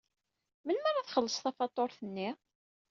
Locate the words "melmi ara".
0.65-1.07